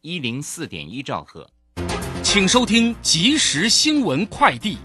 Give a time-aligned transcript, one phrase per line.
[0.00, 1.48] 一零四点一兆赫，
[2.22, 4.76] 请收听即时新闻快递。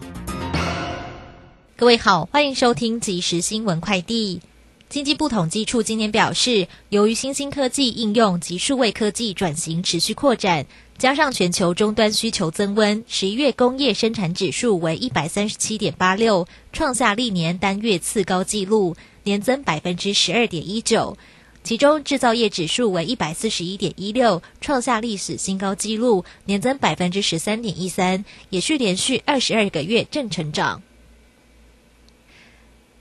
[1.75, 4.42] 各位好，欢迎收听即时新闻快递。
[4.87, 10.66] 经济部统计处今年表示，由于新兴科技应用及数位科技转型持续扩展，
[10.98, 21.18] 加上全球终端需求增温，十一月工业生产指数为一百三十七点八六，创下历年单月次高纪录，年增百分之十二点一九。
[21.66, 30.83] 其中制造业指数为一百四十一点一六，创下历史新高纪录，年增百分之十三点一三，也是连续二十二个月正成长。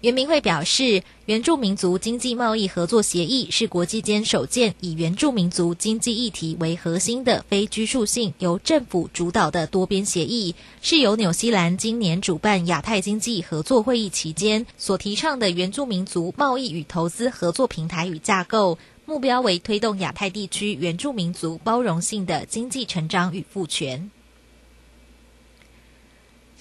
[0.05, 24.11] 袁明会表示，原住民族经济贸易合作协议是国际间首件以原住民族经济议题为核心的非拘束性、由政府主导的多边协议，是由纽西兰今年主办亚太经济合作会议期间所提倡的原住民族贸易与投资合作平台与架构，目标为推动亚太地区原住民族包容性的经济成长与赋权。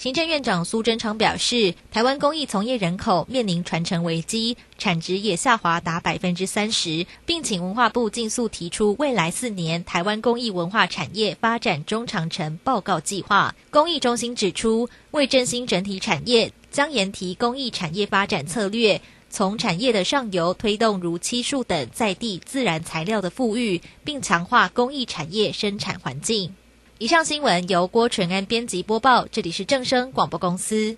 [0.04, 13.56] 行政院长苏贞昌表示，台湾工艺从业人口面临传承危机，产值也下滑达百分之三十，并请文化部尽速提出未来四年台湾工艺文化产业发展中长程报告计划。
[13.70, 26.54] 工艺中心指出，为振兴整体产业，将研提工艺产业发展策略，从产业的上游推动如漆树等在地自然材料的富裕，并强化工艺产业生产环境。
[27.00, 30.96] 以上新闻由郭纯安编辑播报，这里是正声广播公司。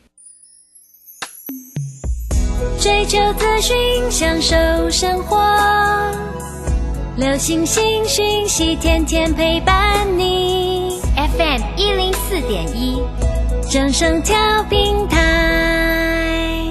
[2.80, 4.56] 追求资讯，享受
[4.92, 5.38] 生活，
[7.18, 11.00] 流星星讯息，天天陪伴你。
[11.16, 13.02] FM 一零四点一，
[13.72, 16.62] 正声调平台。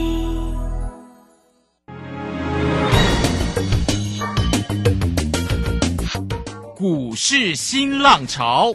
[6.77, 8.75] 股市新浪潮。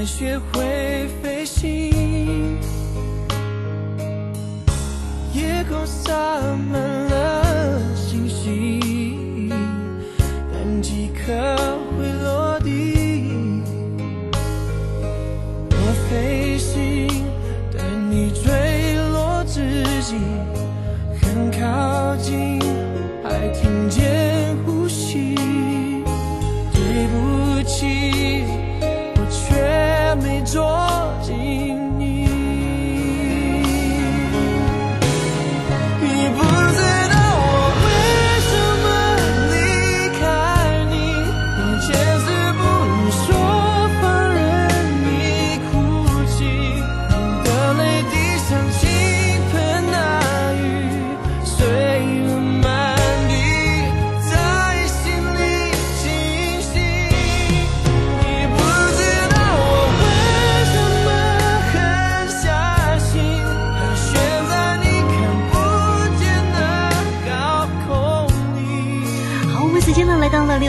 [0.00, 2.58] 才学会飞行，
[5.34, 6.14] 夜空洒
[6.72, 7.49] 满了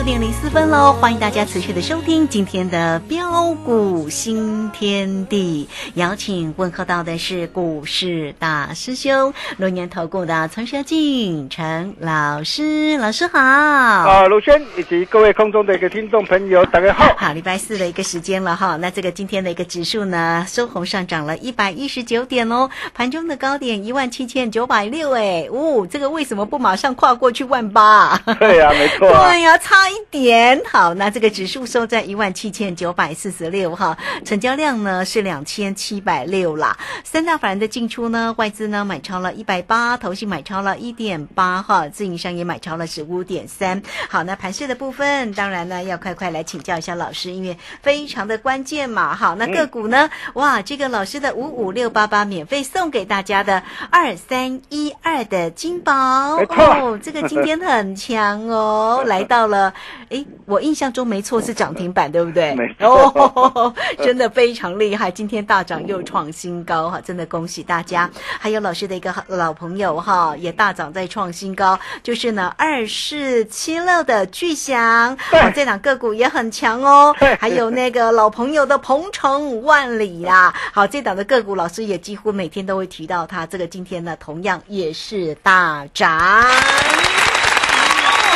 [0.02, 5.70] 六点零四分喽，欢迎大家持续的收听今天的标股新天地。
[5.94, 13.40] 邀请问候到的是股市大师兄龙年投顾的陈学进陈老师，老师好。
[13.40, 17.14] 啊，卢轩以及各位空中的一个听众朋友，大家好。
[17.16, 18.76] 好，礼拜四的一个时间了哈。
[18.78, 28.20] 那这个今天的一个指数呢，收红上涨了一百一十九点哦，盘中的高点一万七千九百六哎，哦，这个为什么不马上跨过去万八？
[28.40, 29.08] 对呀，没错。
[29.08, 29.52] 对呀。
[29.52, 30.62] 呀，差一点。
[30.66, 36.78] 好，那这个指数收在一万七千九百四十六哈，成交量呢是两千七百六啦。
[37.04, 43.82] 三大法人的进出呢，外资呢买超了一百八，投信买超了一点八哈，自营商也买超了十五点三。
[44.10, 49.16] 好，那盘市的部分，当然呢要快快来请教一下老师，因为非常的关键嘛。
[49.16, 59.74] 好，那个股呢，哇，这个老师的五五六八八免费送给大家的二三一二的金宝哦，这个今天很强哦， 来到了，
[60.10, 62.54] 诶，我印象中没错是涨停板，对不对？
[62.56, 63.74] 没错哦，
[64.04, 68.10] 真的非常厉害，今天大涨又创新高哈，真的恭喜大家！
[68.40, 77.16] 还有老师的一个老朋友哈，也大涨再创新高，就是呢二四七六的巨祥，哦，这档个股也很强哦。
[77.40, 86.12] 还有那个老朋友的鹏程万里啦，好，这档的个股老师也几乎每天都会提到它，这个今天呢同样也是大涨。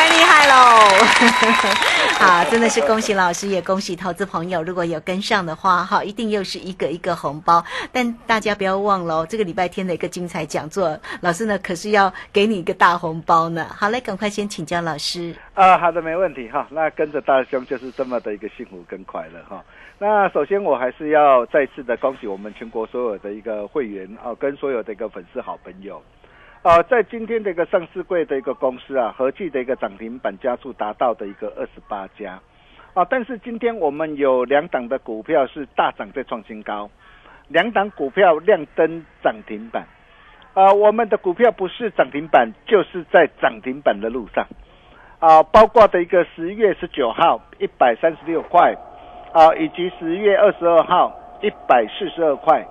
[0.06, 0.54] 太厉害喽！
[2.22, 4.62] 好，真的是恭喜老师，也恭喜投资朋友。
[4.62, 7.64] 如果有跟上的话，哈，一定又是一个一个红包。
[7.92, 13.66] 但大家不要忘了哦，这个礼拜天的一个精彩讲座，老师呢可是要给你一个大红包呢。
[13.76, 15.36] 好嘞，赶快先请教老师。
[15.56, 16.68] 啊，好的，没问题哈。
[16.70, 19.64] 那跟着大兄就是这么的一个幸福跟快乐哈。
[19.98, 26.00] 那首先我还是要再次的恭喜我们全国所有的一个会员啊，跟所有的一个粉丝好朋友。
[26.66, 32.40] 啊，在今天的一个上市柜的一个公司啊，合计的一个涨停板家数达到的一个二十八家，
[32.96, 36.90] 啊，但是今天我们有两档的股票是大涨在创新高，
[37.50, 39.86] 两档股票亮灯涨停板，
[40.56, 44.48] 啊，我们的股票不是涨停板，就是在涨停板的路上，
[45.20, 48.74] 啊，包括的一个十月十九号一百三十六块，
[49.34, 51.14] 啊，以及十月二十二号
[51.44, 52.66] 一百四十二块。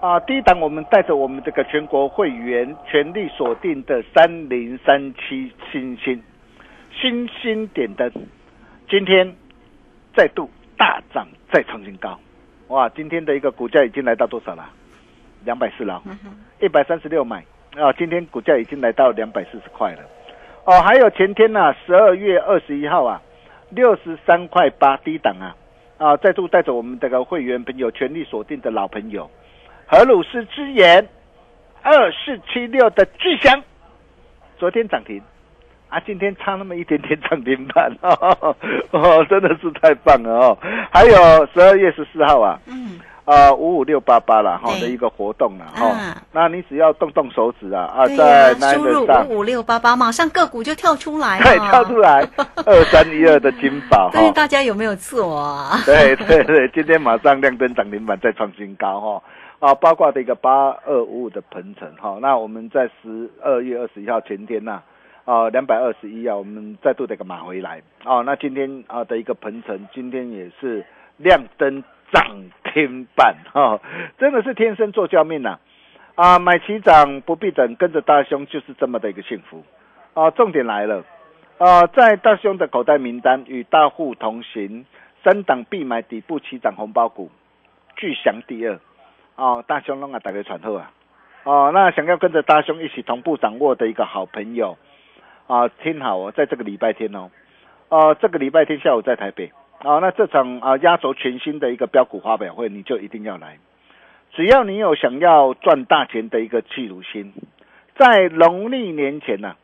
[0.00, 6.22] 啊，第一档我们带着我们这个全国会员全力锁定的三零三七星星，
[6.92, 8.10] 星星点灯，
[8.90, 9.34] 今天
[10.14, 12.18] 再度大涨再创新高，
[12.68, 12.88] 哇！
[12.90, 14.68] 今天的一个股价已经来到多少了？
[15.46, 16.02] 两百四了，
[16.60, 17.42] 一百三十六买
[17.76, 17.90] 啊！
[17.94, 20.02] 今天股价已经来到两百四十块了。
[20.66, 23.22] 哦，还有前天呢、十二月二十一号啊，
[23.70, 25.56] 六十三块八低档啊，
[25.96, 29.30] 啊，再度带着我们这个会员朋友全力锁定的老朋友。
[29.86, 31.08] 荷鲁斯之眼
[31.82, 33.62] 二四七六的巨祥，
[34.58, 35.22] 昨天涨停。
[35.88, 37.96] 啊，今天差那么一点点涨停板。
[38.02, 38.56] 哦，
[38.90, 40.58] 哦，真的是太棒了哦！
[40.90, 49.28] 还有十二月十四号啊，嗯，啊五五六八八了哈的一个活动了哈啊，那你只要动动手指啊啊，对在呀，输入 Nine 上。
[49.28, 52.28] 五五六八八，马上个股就跳出来了，对跳出来
[52.66, 55.78] 二三一二的金宝但是，大家有没有错啊？
[55.86, 59.22] 对对对，今天马上亮灯涨停板再创新高哈。
[59.58, 64.82] 啊，包括的一个八二五五的鹏程哈，那我们在十二月二十一号前天呐、
[65.24, 70.84] 啊，两百二十一啊，我们再度的一个买回来哦、那今天啊的一个鹏程，今天也是
[71.16, 71.82] 亮灯
[72.12, 72.22] 涨
[72.64, 73.80] 停板哈、
[74.18, 75.58] 真的是天生做教命呐
[76.16, 79.64] 啊买齐涨不必等，跟着大兄就是这么的一个幸福
[80.12, 80.30] 啊。
[80.32, 81.02] 重点来了
[81.56, 84.84] 啊，在大兄的口袋名单与大户同行，
[85.24, 87.30] 三档必买底部起涨红包股，
[87.96, 88.78] 巨祥第二。
[89.36, 90.90] 哦，大兄拢啊，大家传后啊！
[91.44, 94.76] 哦，那想要跟着大兄一起同步掌握的一个好朋友
[95.46, 97.30] 啊，听好哦，在这个礼拜天哦，
[97.88, 103.58] 哦，这个礼拜天下午在台北啊，那这场啊压轴全新的一个标股发表会，你就一定要来。
[104.32, 107.32] 只要你有想要赚大钱的一个企图心，
[107.94, 109.54] 在农历年前呐、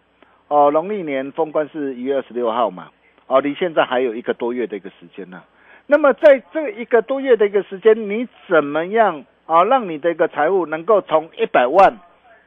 [0.49, 2.91] 哦，农历年封关是一月二十六号嘛，
[3.27, 5.43] 哦，离现在还有一个多月的一个时间呢、
[5.87, 11.99] 那么在这一个多月的一个时间，你怎么样啊，让你的一个财务能够从一百万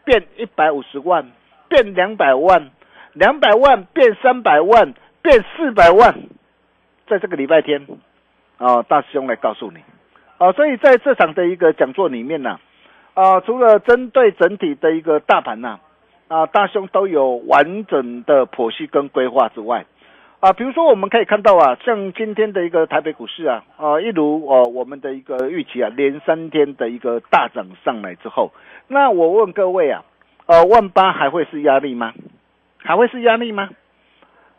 [0.03, 1.31] 变一百五十万，
[1.67, 2.71] 变两百万，
[3.13, 6.15] 两百万变三百万，变四百万，
[7.07, 7.85] 在这个礼拜天，
[8.57, 9.79] 啊，大师兄来告诉你，
[10.37, 12.59] 啊，所以在这场的一个讲座里面呢、
[13.13, 15.79] 啊，除了针对整体的一个大盘呐、
[16.27, 19.85] 啊，大兄都有完整的剖析跟规划之外，
[20.39, 28.51] 啊，比如说我们可以看到啊，像今天的一个台北股市啊，啊，一如哦我们的一个预期啊，连三天的一个大涨上来之后，
[28.87, 30.03] 那我问各位啊，
[30.45, 32.13] 呃，万八还会是压力吗？
[32.77, 33.69] 还会是压力吗？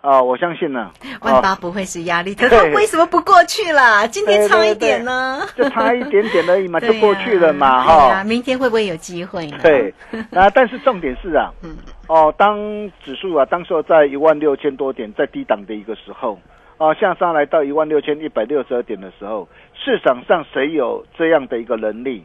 [0.02, 4.06] 啊、我相信呢、万八不会是压力， 可是它为什么不过去了？
[4.06, 5.40] 今天差一点呢？
[5.56, 9.59] 就差一点点而已嘛， 就过去了嘛，哈、明天会不会有机会呢？
[9.62, 9.92] 对，
[10.30, 11.76] 啊，但是重点是啊，嗯
[12.09, 12.57] 哦，当
[13.03, 16.39] 指数啊，当时候在一万六千多点，在低档的一个时候，
[16.79, 22.25] 啊，向上来到一万六千一百六十二点的时候，市场上谁有这样的一个能力，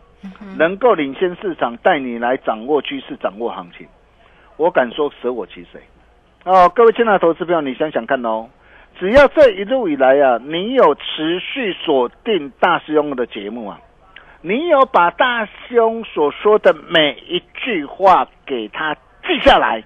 [0.55, 3.87] 能够领先市场，带你来掌握趋势、掌握行情？
[4.57, 5.81] 我敢说舍我其谁。
[6.43, 8.47] 哦，各位亲爱的投资朋友，你想想看哦，
[8.99, 13.81] 只要这一路以来啊，你有持续锁定大师兄的节目啊，
[14.41, 18.95] 你有把大兄所说的每一句话给他
[19.31, 19.81] 记下来。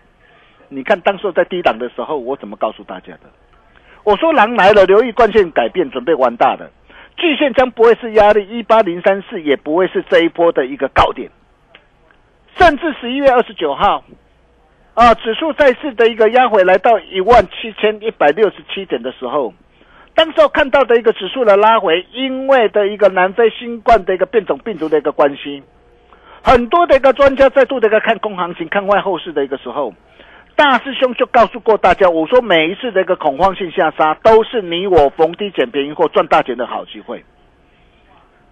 [0.69, 3.29] 你看当时在低档的时候，我怎么告诉大家的？
[4.03, 6.71] 我说狼来了，留意惯性改变，准备完大的。
[7.15, 11.29] 巨线将不会是压力，一八零三四也不会是这一波的一个高点。
[12.57, 14.03] 甚至十一月二十九号，
[14.95, 19.53] 啊，指数再次的一个压回来到一万七千一百六十七点的时候，
[20.15, 25.63] 当时候看到的一个指数的拉回，因为的一个南非新冠的一个变种病毒的一个关系，
[26.45, 29.91] 很多的一个专家再度的一个看空行情、看坏后市的一个时候，
[30.55, 37.25] 大师兄就告诉过大家，我说每一次的一个恐慌性下杀，都是你我逢低捡便宜或赚大钱的好机会，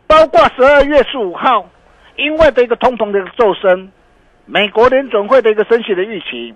[0.07, 1.69] 包括十二月十五号。
[2.15, 3.91] 因为的一个通膨的一个骤升，
[4.45, 6.53] 美国联准会的一个升息的预期，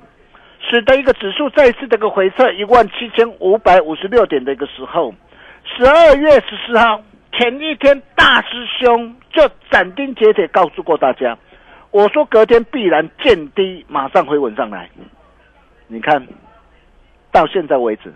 [0.69, 5.15] 使得一个指数再次的一个回撤一万七千五百五十六点的一个时候，
[5.63, 11.37] 十二月十四号前一天，大师兄就斩钉截铁告诉过大家，
[11.91, 14.89] 我说隔天必然见低，马上回稳上来。
[15.87, 16.25] 你看，
[17.31, 18.13] 到现在为止，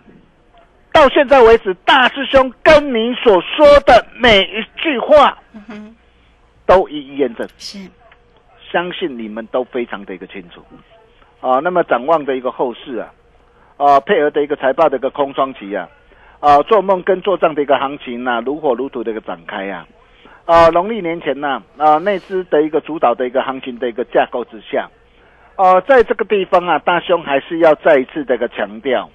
[0.91, 5.37] 到现在为止，大师兄跟你所说的每一句话。
[6.67, 7.79] 都一一验证，是
[8.71, 10.63] 相信你们都非常的一个清楚
[11.41, 11.59] 啊。
[11.59, 13.11] 那么展望的一个后市啊，
[13.75, 15.89] 啊，配合的一个财报的一个空窗期啊，
[16.41, 19.87] 啊，做梦跟做账的一个行情呐，如火如荼的一个展开呀。
[20.45, 24.89] 啊，农历年前呐，啊，内资的一个主导的一个行情的一个架构之下，
[25.55, 29.09] 啊，在这个地方啊，大兄还是要再一次的一个强调，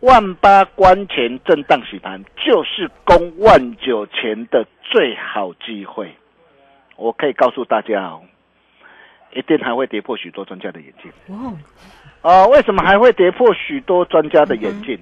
[0.00, 6.14] 万八关前震荡洗盘就是攻万九前的最好机会。
[6.96, 8.22] 我可以告诉大家哦，
[9.34, 11.12] 一定还会跌破许多专家的眼镜。
[11.26, 11.58] 哦，
[12.22, 14.96] 啊，为什么还会跌破许多专家的眼镜？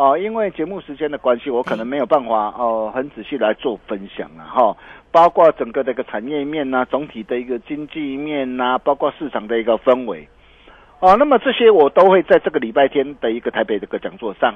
[0.00, 4.48] 哦，因为节目时间的关系，我可能没有办法哦，很仔细来做分享啊。
[4.48, 4.74] 哈，
[5.12, 10.26] 包括整个的一个产业面呐，总体的一个经济面呐，包括市场的一个氛围。
[11.00, 14.54] 哦，那么这些我都会在这个礼拜天的一个台北的一个讲座上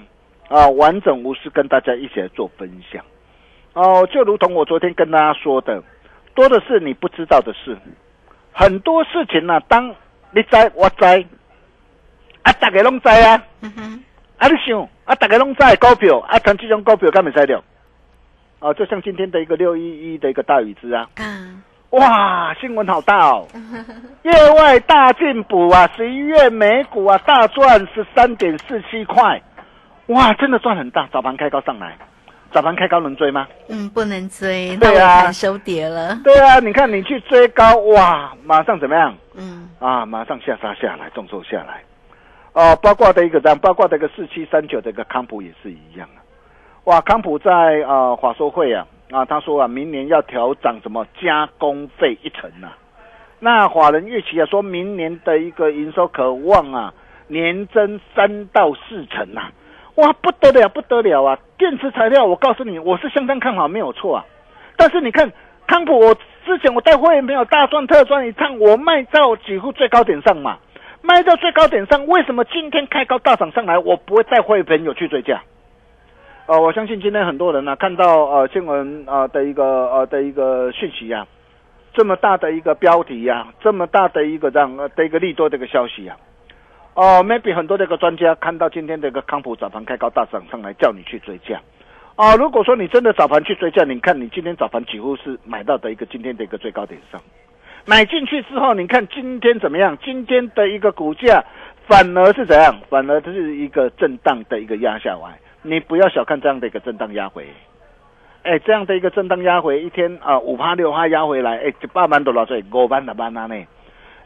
[0.49, 3.05] 啊，完整无私跟大家一起来做分享。
[3.75, 5.83] 哦，就如同我昨天跟大家说的。
[6.35, 7.77] 多的是你不知道的事，
[8.51, 9.95] 很多事情呢，当
[10.31, 11.23] 你在我在，
[12.43, 13.45] 啊，大家拢在啊，
[14.39, 17.63] 啊，你想啊，大家拢在股票啊，谈这种股票干没在了？
[18.61, 21.07] 哦，就像今天的一个六一一的一个大禹之啊，
[21.91, 23.47] 哇，新闻好大哦，
[24.25, 29.41] 业外大进补啊，十一月美股啊大赚十三点四七块，
[30.07, 31.97] 哇，真的赚很大，早盘开高上来。
[32.51, 33.49] 早盘开高能追吗？
[33.69, 34.77] 嗯，不能追。
[34.77, 36.17] 对啊，收跌了。
[36.23, 39.13] 对啊，你看你去追高，哇，马上怎么样？
[39.37, 41.83] 嗯，啊，马上下杀下来，重挫下来。
[42.55, 46.23] 哦，包括的一个这样，包括的一个四七三九的一个康普也是一样啊。
[46.85, 47.51] 哇，康普在
[47.87, 52.79] 啊华硕会啊啊，他说啊，明年要调涨什么加工费一成啊。
[53.41, 56.95] 那华人预期啊，说明年的一个营收可望啊
[57.27, 59.51] 年增三到四成啊。
[59.97, 61.39] 哇，不得了，不得了啊！
[61.57, 64.25] 电池材料，我告诉你，我是相当看好，没有错啊。
[64.77, 65.33] 但是你看
[65.69, 70.59] 康普，我之前我带会员没有大赚特赚一趟，我卖到几乎最高点上嘛，
[71.05, 75.43] 卖到最高点上，为什么今天开高大涨上来，我不会带会朋友去追价？
[76.47, 81.27] 呃，我相信今天很多人呢看到呃新闻啊的一个呃的一个讯息呀，
[81.93, 86.17] 这么大的一个标题呀，这么大的一个这样的一个利多的一个消息呀。
[86.95, 91.61] 哦，maybe 很多的一个专家看到今天的一个康普早盘开高大涨上来，叫你去追价。
[92.17, 97.21] 啊，如果说你真的早盘去追价，你看你今天早盘几乎是买到的一个今天的一个最高点上，
[97.87, 99.97] 买进去之后，你看今天怎么样？
[100.03, 101.45] 今天的一个股价
[101.87, 102.75] 反而是怎样？
[102.89, 105.39] 反而是一个震荡的一个压下来。
[105.63, 107.47] 你不要小看这样的一个震荡压回，
[108.43, 112.63] 哎，这样的一个震荡压回，一天啊五趴六趴压回来，哎，一百万多少岁？
[112.73, 113.67] 五万的万啊呢？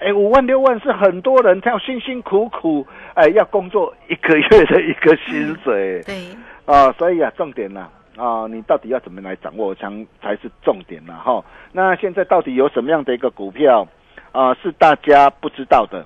[0.01, 6.03] 哎，五万六万是很多人他要辛辛苦苦哎，要工作一个月的一个薪水。
[6.07, 6.29] 对
[6.65, 9.89] 啊，所以啊，重点呢啊，啊你到底要怎么来掌握，才
[10.21, 11.15] 才是重点呢？
[11.25, 13.87] 哈，那现在到底有什么样的一个股票
[14.33, 16.05] 啊，是大家不知道的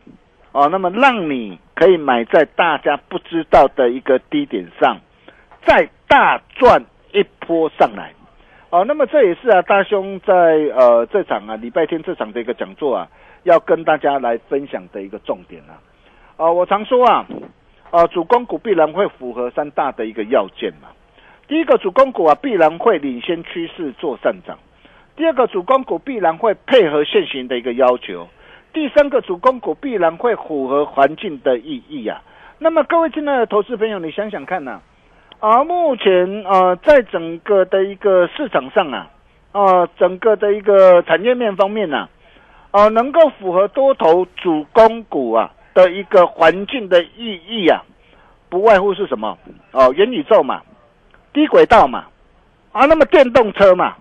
[0.52, 0.68] 哦？
[0.68, 4.98] 那么让你可以买在大家不知道的一个低点上，
[5.64, 8.12] 再大赚一波上来
[8.70, 8.84] 哦。
[8.84, 10.34] 那么这也是啊，大兄在
[10.76, 13.08] 呃这场啊礼拜天这场的一个讲座啊。
[13.44, 15.74] 要跟大家来分享的一个重点啊，
[16.36, 17.26] 啊，我常说啊，
[17.90, 20.86] 啊，主攻股必然会符合三大的一个要件嘛。
[21.52, 24.56] 第一个主攻股啊，必然会领先趋势做上涨；
[25.14, 28.26] 第二个主攻股必然会配合现行的一个要求；
[28.72, 32.22] 第三个主攻股必然会符合环境的意义啊。
[32.58, 34.80] 那么各位亲爱的投资朋友，你想想看呐，
[35.40, 39.10] 啊，目前呃，在整个的一个市场上啊，
[39.52, 42.08] 啊，整个的一个产业面方面呢、
[42.70, 47.84] 啊，能够符合多头主攻股啊的一个环境的意义啊，
[48.48, 49.36] 不外乎是什么？
[49.72, 50.62] 哦，元宇宙嘛，
[51.32, 52.06] 低轨道嘛，
[52.72, 53.96] 啊，那么电动车嘛，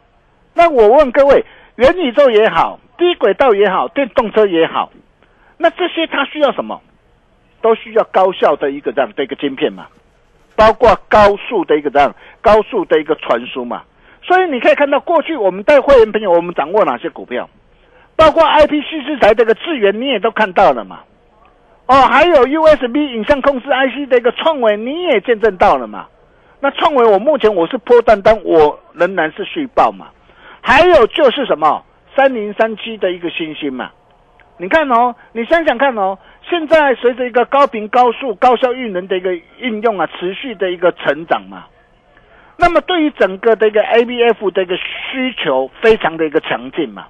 [0.54, 1.44] 那我问各位，
[1.76, 4.92] 元宇宙也好，低轨道也好，电动车也好，
[5.58, 6.82] 那这些它需要什么？
[7.62, 9.88] 都需要高效的一个这样的一个晶片嘛。
[10.54, 13.82] 包括高速的一个这样高速的一个传输嘛，
[14.22, 17.50] 所以你可以看到过去我们带会员朋友，我们掌握哪些股票，
[18.16, 21.00] 包括 IP 四四台这个智源，你也都看到了嘛。
[21.88, 26.08] 哦，还有 USB 影像控制 IC 的一个创维，你也见证到了嘛。
[26.62, 30.08] 那创维我目前我是破单单，我仍然是续报嘛。
[30.62, 31.84] 还有就是什么
[32.15, 33.91] 三零三七的一个星星嘛，
[34.58, 36.18] 你看哦，你想想看哦。
[36.50, 41.65] 现在随着一个高频、高速、高效运能的一个应用啊，持续的一个成长嘛，
[42.58, 47.06] 那么对于整个的一个 ABF 的一个需求非常的一个强劲嘛，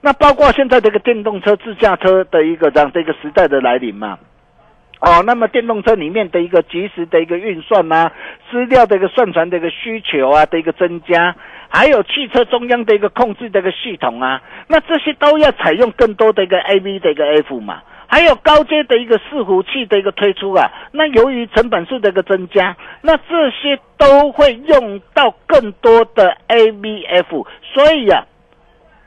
[0.00, 4.18] 那包括现在这个电动车、自驾车的一个这样的一个时代的来临嘛，
[5.00, 8.12] 哦，那么电动车里面的一个及时的一个运算啊，
[8.50, 11.36] 资料的一个算传的一个需求啊的一个增加，
[11.68, 17.82] 还有汽车中央的一个控制的一个系统啊，那这些都要采用更多的一个 AV 的一个 F 嘛。
[18.06, 28.26] 还有高阶的一个伺服器的一个推出啊，那由于成本数的一个增加，那这些都会用到更多的 ABF，所以呀、啊，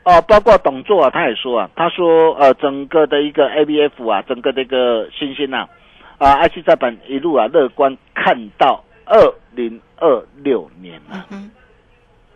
[0.08, 5.68] 哦，包括董座啊，他也说啊，他说呃，整个的一个 ABF 啊，整个的一个信心呐，
[6.16, 11.50] 啊，IC 再版一路啊乐观看到二零二六年啊，嗯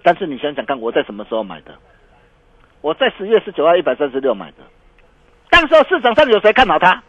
[0.03, 1.73] 但是你想想看，我在什么时候买的？
[2.83, 4.59] 我在十月十九号一百三十六买的。
[5.49, 7.03] 当时候市场上有谁看好它？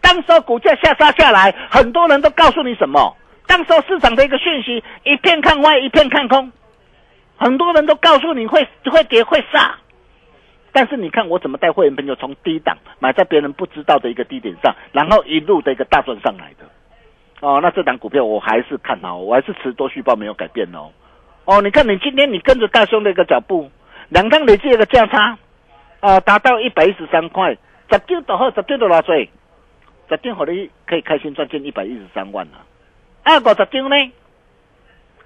[0.00, 3.16] 当时候股价下杀下来，很多人都告诉你什么？
[3.48, 6.52] 当时候市场的一个讯息一片看坏，一片看空，
[7.36, 9.76] 很多人都告诉你会会跌会杀。
[10.72, 16.66] 但是你看我怎么带会员朋友从低档买在别人不知道的一个低点上，然后一路的一个大赚上来的。
[17.40, 20.90] 哦，那这档股票我还是看好，我还是持多续报没有改变哦。
[21.44, 23.70] 哦，你看你今天你跟着大兄的一个脚步，
[24.08, 25.38] 两趟累计一个价差。
[26.00, 27.56] 啊，达到一百一十三块，
[27.90, 29.30] 十张都好，十张都偌济，
[30.10, 32.60] 十张互你可以开心赚进一百一十三万啊！
[33.22, 34.12] 啊，五十张呢？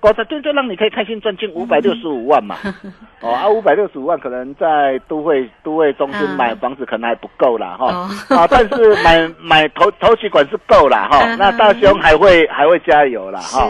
[0.03, 2.57] 五十张就让你可以开心赚进五百六十五万嘛。
[3.21, 8.09] 哦，啊，五百六十五万可能在都会都会中心买房子可能还不够啦哈。
[8.35, 11.35] 啊，但是买 买投投期款是够啦哈。
[11.37, 13.69] 那大兄还会还会加油啦哈。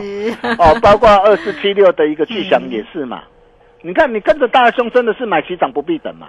[0.58, 3.22] 哦， 包括二四七六的一个巨响也是嘛。
[3.82, 6.28] 你看你跟着大兄真的是买起涨不必等嘛。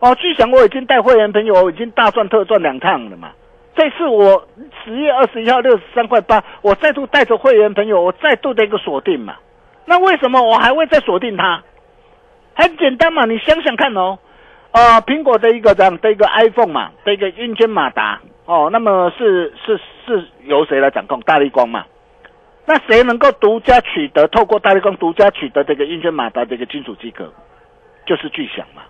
[0.00, 3.30] 哦，巨响我已经带会员朋友，我已经大赚特赚两趟了嘛。
[3.78, 4.48] 这次我
[4.84, 9.36] 十月二十一号六十三块八，我再度带着会员朋友，我再度的一个锁定嘛。
[9.84, 11.62] 那为什么我还会再锁定它？
[12.56, 14.18] 很简单嘛，你想想看哦。
[14.72, 21.20] 呃，苹果的一个这样的一个 iPhone 嘛，的一个硬件马达哦，那么是是是由谁来掌控？
[21.20, 21.84] 大力光嘛。
[22.66, 24.26] 那谁能够独家取得？
[24.26, 27.32] 透过大力光独家取得这个硬件马达的一个金属机壳，
[28.04, 28.82] 就是巨响嘛。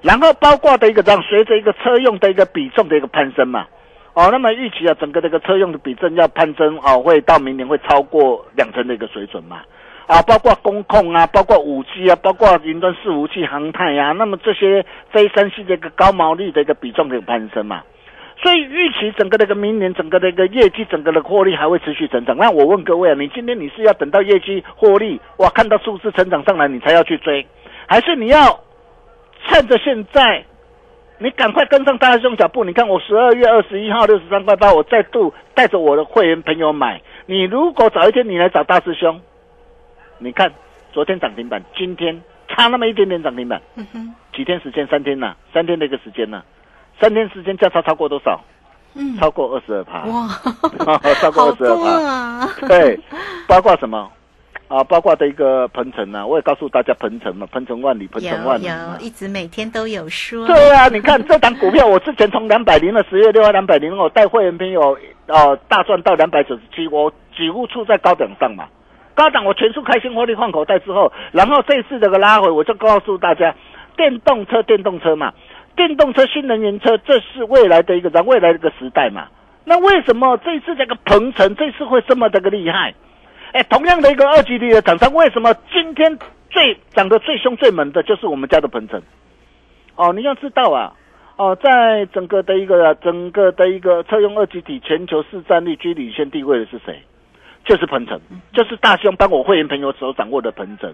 [0.00, 3.66] 然后包括的一个这样，随着一个车用的一个比重的一个攀升嘛，
[4.14, 9.62] 哦，那么预期啊，整个这个车用的比重要攀升哦，会到明年会超过两成的一个水准嘛，
[10.06, 17.82] 啊，包括工控啊，包括五 G 啊，包括云端伺服器、航太呀、啊，那么这些非三系的一个高毛利的一个比重的攀升嘛，
[18.42, 22.36] 所以预期整个这个明年整个的一个业绩，整个的获利还会持续成长。
[22.36, 27.46] 那我问各位啊，你今天你是要等到业绩获利哇，看到数字成长上来你才要去追，
[27.86, 28.60] 还是你要？
[29.48, 30.44] 趁着现在，
[31.22, 32.64] 你赶快跟上大师兄脚步。
[32.64, 37.00] 你看，我十二月二十一号六十三块八，我再度带着我的会员朋友买。
[37.26, 39.20] 你如果早一天你来找大师兄，
[40.18, 40.52] 你看
[40.92, 44.86] 昨天涨停板，今天差那么一点点涨停板，嗯几天时间？
[44.88, 46.42] 三天呐，三天的一个时间呐，
[47.00, 48.40] 三天时间价差超过多少？
[48.94, 50.04] 嗯，超过二十二趴。
[50.04, 50.28] 哇，
[51.20, 52.48] 超过二十二趴啊！
[52.68, 52.98] 对，
[53.46, 54.10] 包括什么？
[54.72, 60.46] 啊，包括的一个鹏程啊，我也告诉大家鹏程嘛，鹏程万里，鹏程万里有一直每天都有说。
[60.46, 64.96] 对啊，你看这档股票，我之前从两百零的十月六号两百零，我带会员朋友
[65.28, 68.64] 哦大赚到两百九十七，我几乎处在高档上嘛。
[69.14, 73.54] 高档我全数开心获利换口袋之后，然后这次这个拉回，我就告诉大家，
[73.94, 75.34] 电动车电动车嘛，
[75.76, 79.26] 电动车新能源车，这是未来的一个在未来的一个时代嘛。
[79.66, 82.94] 那为什么这次这个鹏程这次会这么的个厉害？
[83.52, 89.02] 哎，同样的一个二级的厂商，为什么今天最涨得最凶最猛的就是我们家的鹏程？
[89.94, 90.94] 哦，你要知道啊，
[91.36, 97.02] 哦，在整个的一个整个的一个车用二级体全球市占率居领先地位的是谁？
[97.66, 98.18] 就是鹏程，
[98.54, 100.92] 就是大兄帮我会员朋友所掌握的鹏程，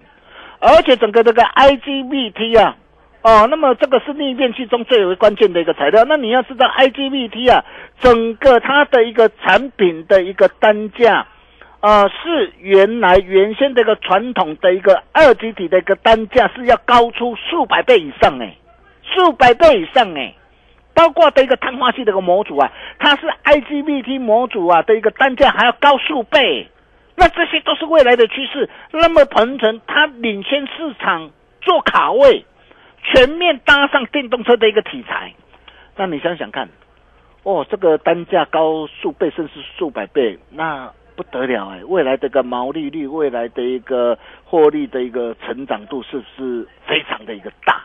[0.59, 2.75] 而且整个这个 IGBT 啊，
[3.21, 6.03] 哦，那么这个是逆变器中最为关键的一个材料。
[6.05, 7.63] 那你要知道 IGBT 啊，
[7.99, 11.25] 整个它的一个产品的一个单价。
[11.81, 18.53] 呃，是原来原先这个传统的一个二极体的一个单价是要高出数百倍以上哎，
[19.01, 20.33] 数百倍以上哎，
[20.93, 26.67] 包括的一个碳化系的个模组啊，它是 IGBT 模组啊的一个单价还要高数倍，
[27.15, 28.69] 那这些都是未来的趋势。
[28.91, 32.43] 那么鹏程它领先市场做卡位，
[33.03, 35.33] 全面搭上电动车的一个题材，
[35.95, 36.67] 那你想想看，
[37.43, 40.91] 哦，这个单价高数倍甚至数百倍，那。
[41.19, 41.83] 不得了哎！
[41.83, 47.83] 未来这个毛利率，未来的一个获利的一个成长度，是不是非常的一个大？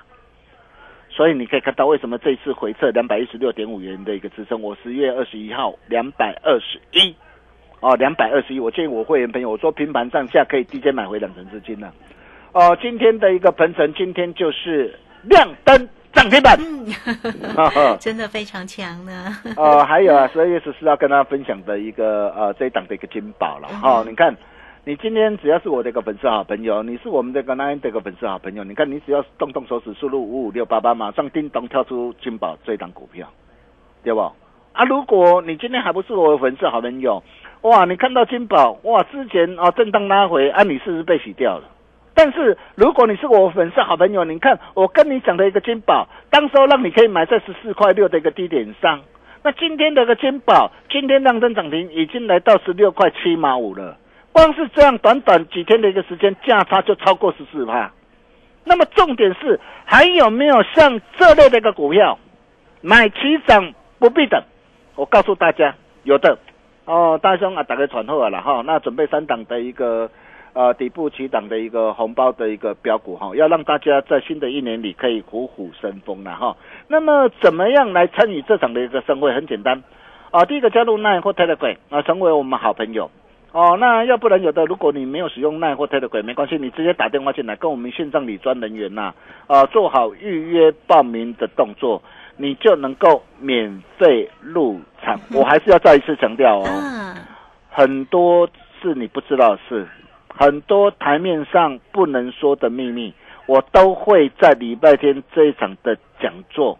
[1.11, 7.13] 所以你可以看到，为什么这次回撤两百一十六点五元的一个支撑，我十月二十一号两百二十一
[7.81, 11.93] 哦，两百二十一，我建议我会员朋友，我说平盘上下可以低阶买回两成资金呢。
[12.53, 15.89] 哦，今天的一个鹏程，今天就是亮灯。
[16.15, 16.57] 涨停板，
[17.99, 19.37] 真的非常强呢。
[19.57, 24.05] 哦，还有啊，十二月十四号跟大家分享的一个呃这一档的一个金宝了哈。
[24.09, 24.35] 你看，
[24.85, 33.29] 你今天只要是我的一个粉丝好朋友，你是我们这个 nine 的一个粉丝好朋友，你看你只要动动手指输入五五六八八，马上叮咚跳出金宝这一档股票，
[34.03, 34.21] 对不？
[34.73, 37.23] 啊，如果你今天还不是我的粉丝好朋友，
[37.63, 41.65] 哇，你看到金宝哇之前啊震荡拉回，啊你是不是被洗掉了？
[42.17, 49.01] 但是如果你是我粉丝好朋友，你看我跟你讲的一个金宝，当时候让你可以买在十四块六的一个低点上，
[49.43, 53.97] 那今天的一个金宝，今天量增涨停已经来到十六块七毛五了，
[54.31, 57.91] 光是这样短短几天的一个时间，价差就超过十四趴。
[58.63, 62.17] 那么重点是还有没有像这类的一个股票，
[62.81, 64.41] 买起涨不必等？
[64.95, 65.75] 我告诉大家，
[66.05, 66.39] 有的
[66.85, 70.09] 哦，大兄啊，打开传后了哈，那准备三档的一个。
[70.55, 76.57] 呃，底部起档的一个红包的一个标股哈，要让大家在新的一年里可以虎虎生风了哈。
[76.87, 79.35] 那么，怎么样来参与这场的一个盛会？
[79.35, 79.83] 很简单，
[80.31, 83.11] 啊，第一个加入奈或 Telegram 啊，成为我们好朋友
[83.51, 83.77] 哦。
[83.81, 89.13] 那要不然有的，如果你没有使用奈或 Telegram，没关系，你直接打电话进来，跟我们线上理专人员呐，
[89.49, 92.01] 啊，做好预约报名的动作，
[92.37, 95.19] 你就能够免费入场。
[95.35, 97.15] 我还是要再一次强调哦，
[97.71, 98.49] 很多
[98.81, 99.89] 是你不知道的事。
[100.37, 103.15] 很多台面上不能说的秘密，
[103.47, 106.79] 我都会在礼拜天这一场的讲座。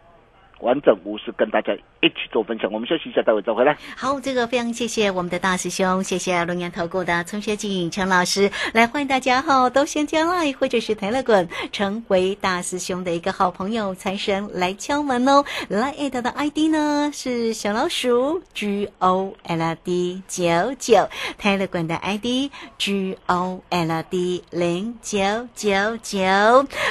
[0.65, 3.77] 完整无私跟大家一起做分享，我们休息一下，待会再回来。
[3.97, 15.45] 好，这个非常谢谢我们的大师兄，谢谢龙岩投顾的陈学景陈老师，来欢迎大家哈，都先加来或者是台乐滚，成为大师兄的一个好朋友，财神来敲门哦。
[15.69, 25.19] 来艾特的 ID 呢是小老鼠 G O L D 九九，台乐滚的 ID G O L D 零九
[25.55, 26.19] 九九。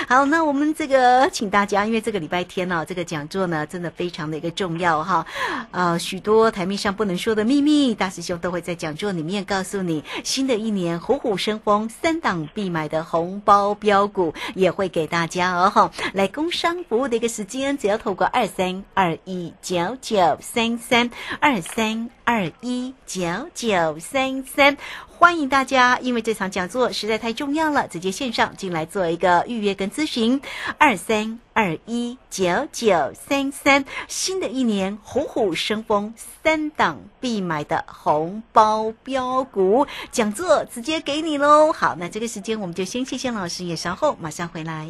[0.07, 3.62] 好，那我们这个请大家，因为这个礼拜天呢，这个讲座呢。
[3.65, 5.25] 真的非常的一个重要哈，
[5.71, 10.03] 呃，许多台面上不能说的秘密，大师兄都会在讲座里面告诉你。
[10.23, 15.91] 新的一年虎虎生风，三档必买的红包标股也会给大家哦哈。
[16.13, 24.77] 来工商服务的一个时间，只要透过二三二一九九三三二三二一九九三三。
[25.23, 30.41] 欢迎大家，因为这场讲座实在太重要了，直接线上进来做一个预约跟咨询。
[30.77, 41.71] 二三二一九九三三，新的一年虎虎生风，三档必买的红包标股讲座直接给你喽。
[41.71, 44.89] 好，那这个时间我们就先谢谢老师，也稍后马上回来。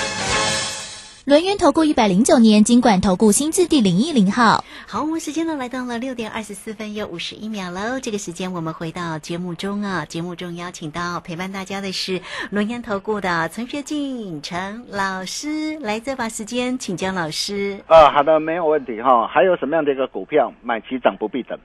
[1.23, 4.65] 轮源投顾一百零九年金管投顾新字第零一零号。
[4.87, 7.99] 好，我们时间呢来到了六点二十四分又五十一秒喽。
[8.01, 17.79] 这个时间我们回到节目中啊，节目中邀请到陪伴大家的是轮源投顾的陈学进陈老师，来再把时间请教老师。
[17.85, 19.27] 啊，好的，没有问题哈。
[19.27, 21.55] 还有什么样的一个股票买起涨不必等？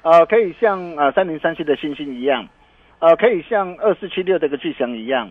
[0.00, 2.48] 呃，可以像呃三零三七的星星一样，
[3.00, 5.30] 呃，可以像二四七六这个巨翔一样。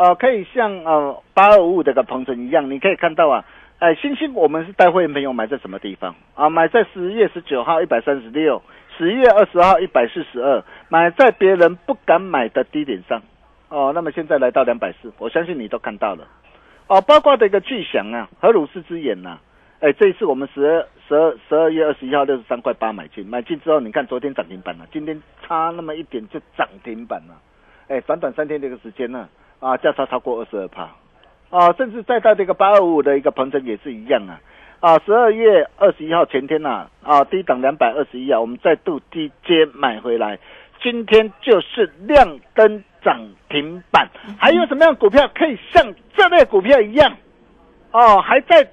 [0.00, 3.44] 呃，可以像呃八二五五这个鹏程一样，你可以看到啊，
[3.80, 6.48] 哎，星星我们是带会员朋友买在什么地方啊？
[6.48, 8.62] 买在十月十九号一百三十六，
[8.96, 13.20] 十月二十号一百四十二，买在别人不敢买的低点上，
[13.68, 16.26] 哦，那么现在来到两百四，我相信你都看到了，
[16.86, 19.38] 哦，包括的一个巨响啊，和鲁斯之眼呐，
[19.80, 27.36] 哎，这一次我们十二十二十二月二十一号六十三块八买进，买进之后你看昨天涨停板了，今天差那么一点就涨停板了，
[27.88, 29.28] 哎，短短三天这个时间呢。
[29.60, 30.88] 啊，价差超过二十二帕，
[31.50, 34.40] 啊，甚至再到这个八二五的一个鹏程也是一样啊，
[34.80, 40.38] 啊，十二月二十一号前天呐，啊，低档两百二十一啊，我们再度低接买回来，
[40.82, 43.20] 今天就是亮灯涨
[43.50, 47.12] 停板，还有什么样股票可以像这类股票一样，
[47.92, 48.66] 哦，还在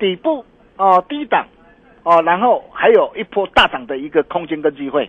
[0.00, 0.44] 底部
[0.76, 1.46] 哦低档，
[2.02, 5.08] 哦，然后还有一波大涨的一个空间跟机会。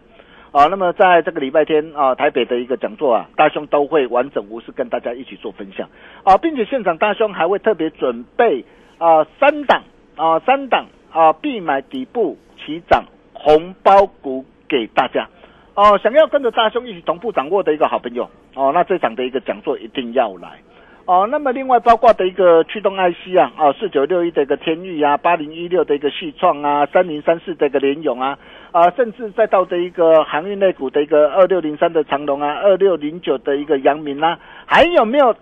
[0.55, 5.89] 啊，那么在这个礼拜天啊，台北的一个讲座啊，大兄都会完整无私跟大家一起做分享
[6.23, 8.63] 啊，并且现场大兄还会特别准备
[8.97, 9.83] 啊三档
[10.15, 15.27] 啊三档啊必买底部起涨红包股给大家
[15.73, 20.61] 哦，想要跟着大兄一起同步掌握的一个好朋友哦，那这场的一个讲座一定要来。
[21.05, 28.35] 哦，那么另外包括的一个驱动 IC 啊，啊四九六一的一个天域啊，八零一六的一个细创啊，三零三四的一个联勇啊，
[28.71, 35.35] 啊甚至再到的一个航运类股的一个二六零三的长龙啊，二六零九的一个阳明啊，还有没有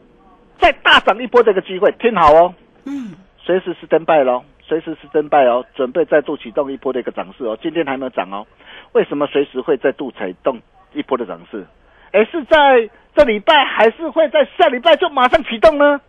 [0.59, 1.89] 再大涨一波这个机会？
[1.97, 2.53] 听好哦，
[2.85, 8.45] 嗯，随时是登拜喽，随时是登拜哦，准备再度启动一波的一个涨势哦，今天还没有涨哦，
[8.91, 10.59] 为什么随时会再度启动
[10.93, 11.65] 一波的涨势？
[12.13, 15.99] 而是在这礼拜，还是会在下礼拜就马上启动呢？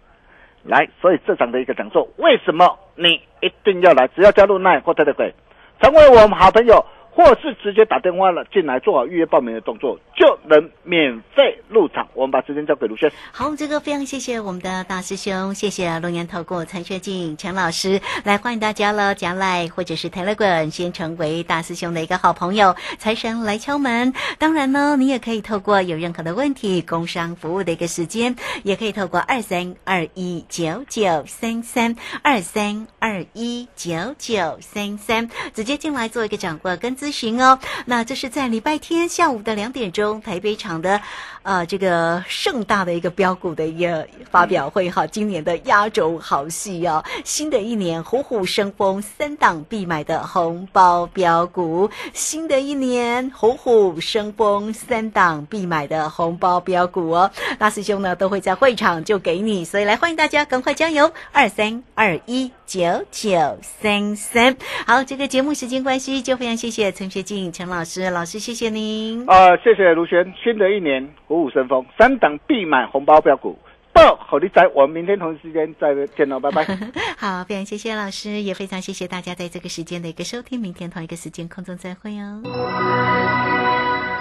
[0.63, 4.07] 来，所以这场的一个讲座，为什么你一定要来？
[4.09, 5.35] 只要加入奈或特特鬼，
[5.83, 6.85] 成为我们好朋友。
[7.15, 12.09] 或是直接打电话了进来，做好预约报名的动作，就能免费入场。
[12.13, 13.09] 我们把时间交给卢轩。
[13.31, 24.13] 好，这个非常谢谢我们的大师兄，谢谢龙岩投顾陈学进陈老师来欢迎大家了，加来或者是 Telegram 先成为大师兄的一个好朋友，财神来敲门。
[24.41, 36.97] 当然呢，你也可以透过有任何的问题，工商服务的一个时间，也可以透过二三二一九九三三二三二一九九三三直接进来做一个掌握跟。
[37.05, 41.03] 咨询哦，那这是在礼拜天下午的两点钟，台北场的，
[41.43, 66.94] 呃，这个盛大的一个标股的一个发表会哈，今年的压轴好戏哦，新的一年虎虎生风，三档必买的红包标股，新的一年虎虎生风，三档必买的红包标股哦，大师兄呢都会在会场就给你，所以来欢迎大家赶快加油，二三二一九九三三，好，这个节目时间关系就非常谢谢。
[66.95, 69.29] 陈学进陈老师，老师谢谢您。
[69.29, 70.33] 啊，谢谢卢璇。
[70.43, 73.59] 新的一年虎虎生风，三档必买红包标股，
[73.93, 74.67] 到好利在。
[74.75, 76.65] 我们明天同一时间再见喽，拜拜。
[77.19, 80.61] 好，非常谢谢老师，也非常谢谢大家在这个时间的一个收听。
[80.61, 82.41] 明天同一个时间空中再会哦。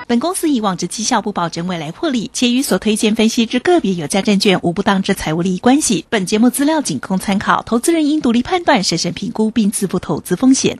[0.06, 6.06] 本公司以往之绩效不保证未来获利，且与所推荐分析之个别有价证券无不当之财务利益关系。
[6.10, 10.80] 本节目资料仅供参考，投资人应独立判断、审慎评估并自负投资风险。